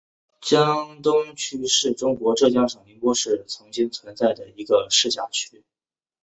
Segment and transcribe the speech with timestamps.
[0.41, 5.63] 江东区是中国浙江省宁波市曾经存在的一个市辖区。